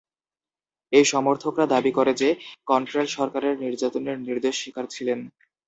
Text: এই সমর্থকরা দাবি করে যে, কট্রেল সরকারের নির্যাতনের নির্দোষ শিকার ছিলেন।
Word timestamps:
এই 0.93 1.05
সমর্থকরা 1.05 1.65
দাবি 1.67 1.91
করে 1.91 2.11
যে, 2.13 2.29
কট্রেল 2.67 3.07
সরকারের 3.09 3.55
নির্যাতনের 3.63 4.17
নির্দোষ 4.19 4.55
শিকার 4.61 4.85
ছিলেন। 4.89 5.19